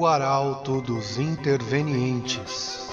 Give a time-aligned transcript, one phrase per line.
[0.00, 2.89] o arauto dos intervenientes.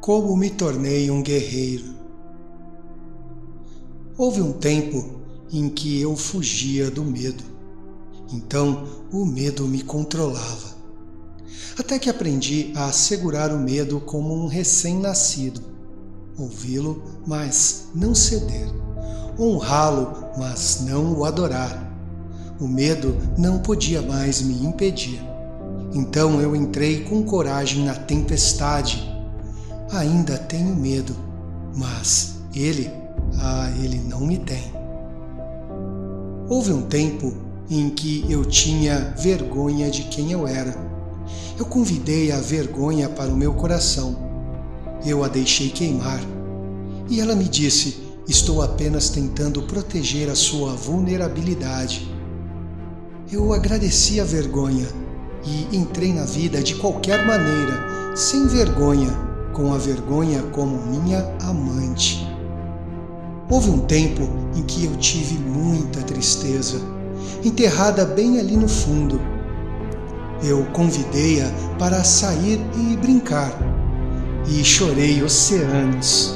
[0.00, 1.94] Como me tornei um guerreiro.
[4.16, 5.20] Houve um tempo
[5.52, 7.44] em que eu fugia do medo.
[8.32, 10.74] Então o medo me controlava.
[11.78, 15.60] Até que aprendi a segurar o medo como um recém-nascido.
[16.38, 18.68] Ouvi-lo, mas não ceder.
[19.38, 21.94] Honrá-lo, mas não o adorar.
[22.58, 25.20] O medo não podia mais me impedir.
[25.92, 29.09] Então eu entrei com coragem na tempestade
[29.92, 31.14] ainda tenho medo,
[31.74, 32.90] mas ele,
[33.40, 34.72] ah, ele não me tem.
[36.48, 37.32] Houve um tempo
[37.68, 40.76] em que eu tinha vergonha de quem eu era.
[41.58, 44.16] Eu convidei a vergonha para o meu coração.
[45.04, 46.20] Eu a deixei queimar.
[47.08, 52.10] E ela me disse: Estou apenas tentando proteger a sua vulnerabilidade.
[53.30, 54.88] Eu agradeci a vergonha
[55.44, 59.29] e entrei na vida de qualquer maneira, sem vergonha
[59.60, 62.26] com a vergonha como minha amante.
[63.50, 64.22] Houve um tempo
[64.56, 66.80] em que eu tive muita tristeza,
[67.44, 69.20] enterrada bem ali no fundo.
[70.42, 73.52] Eu convidei-a para sair e brincar,
[74.48, 76.34] e chorei oceanos.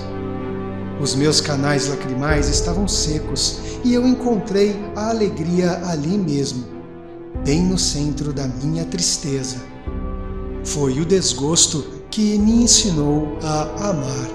[1.01, 6.65] Os meus canais lacrimais estavam secos e eu encontrei a alegria ali mesmo,
[7.43, 9.57] bem no centro da minha tristeza.
[10.63, 14.29] Foi o desgosto que me ensinou a amar.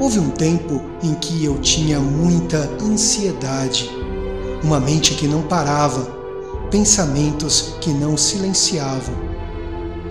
[0.00, 3.88] Houve um tempo em que eu tinha muita ansiedade,
[4.64, 6.02] uma mente que não parava,
[6.72, 9.14] pensamentos que não silenciavam.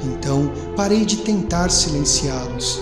[0.02, 2.82] Então parei de tentar silenciá-los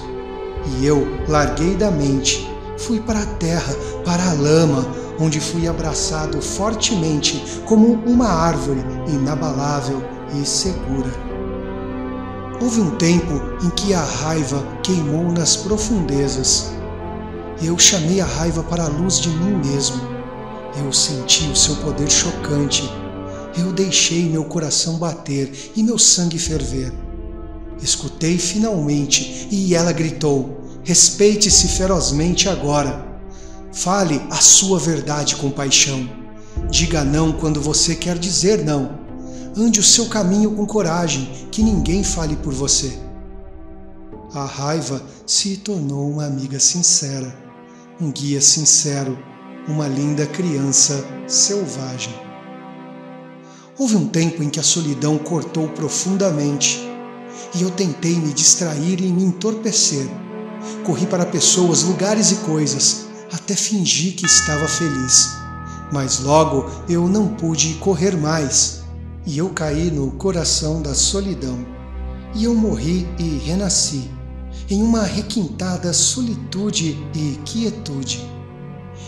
[0.78, 2.48] e eu larguei da mente,
[2.78, 3.74] fui para a terra,
[4.06, 4.86] para a lama,
[5.20, 10.04] onde fui abraçado fortemente como uma árvore inabalável
[10.40, 11.35] e segura.
[12.66, 13.32] Houve um tempo
[13.64, 16.72] em que a raiva queimou nas profundezas.
[17.62, 20.02] Eu chamei a raiva para a luz de mim mesmo.
[20.84, 22.92] Eu senti o seu poder chocante.
[23.56, 26.92] Eu deixei meu coração bater e meu sangue ferver.
[27.84, 33.20] Escutei finalmente e ela gritou: Respeite-se ferozmente agora.
[33.72, 36.10] Fale a sua verdade com paixão.
[36.72, 39.05] Diga não quando você quer dizer não.
[39.58, 43.00] Ande o seu caminho com coragem, que ninguém fale por você.
[44.34, 47.34] A raiva se tornou uma amiga sincera,
[48.02, 49.18] um guia sincero,
[49.66, 52.14] uma linda criança selvagem.
[53.80, 56.86] Houve um tempo em que a solidão cortou profundamente
[57.56, 60.06] e eu tentei me distrair e me entorpecer.
[60.84, 65.30] Corri para pessoas, lugares e coisas, até fingi que estava feliz.
[65.94, 68.84] Mas logo eu não pude correr mais
[69.26, 71.66] e eu caí no coração da solidão,
[72.36, 74.10] e eu morri e renasci,
[74.70, 78.24] em uma requintada solitude e quietude.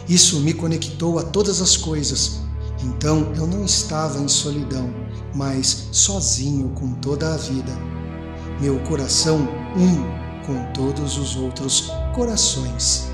[0.08, 2.40] Isso me conectou a todas as coisas,
[2.84, 4.90] então eu não estava em solidão,
[5.36, 7.72] mas sozinho com toda a vida.
[8.60, 13.08] Meu coração um com todos os outros corações.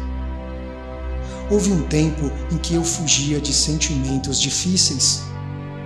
[1.51, 5.22] Houve um tempo em que eu fugia de sentimentos difíceis.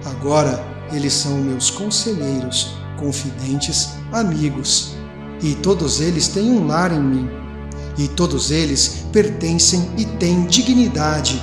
[0.06, 4.96] Agora eles são meus conselheiros, confidentes, amigos,
[5.42, 7.30] e todos eles têm um lar em mim,
[7.98, 11.42] e todos eles pertencem e têm dignidade.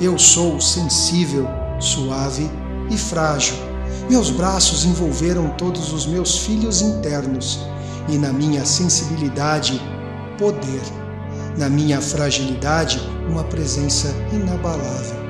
[0.00, 1.46] Eu sou sensível,
[1.78, 2.50] suave
[2.90, 3.54] e frágil.
[4.08, 7.60] Meus braços envolveram todos os meus filhos internos,
[8.08, 9.80] e na minha sensibilidade,
[10.38, 10.82] poder.
[11.56, 15.29] Na minha fragilidade, uma presença inabalável.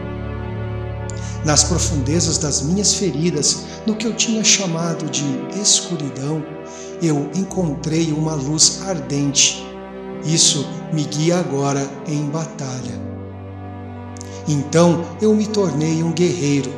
[1.45, 5.25] Nas profundezas das minhas feridas, no que eu tinha chamado de
[5.61, 6.45] escuridão,
[7.03, 9.67] eu encontrei uma luz ardente.
[10.25, 13.01] Isso me guia agora em batalha.
[14.47, 16.71] Então eu me tornei um guerreiro,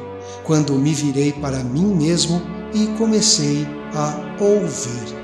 [0.45, 2.41] quando me virei para mim mesmo
[2.73, 5.23] e comecei a ouvir.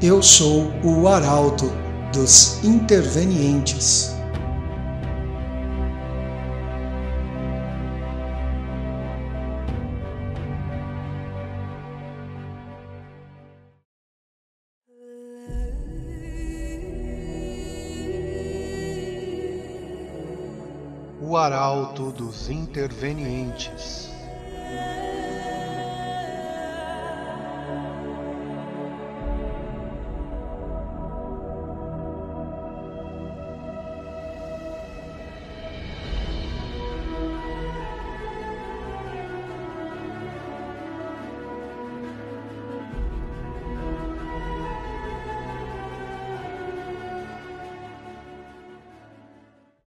[0.00, 1.72] Eu sou o arauto
[2.12, 4.14] dos intervenientes.
[21.26, 24.13] O arauto dos intervenientes.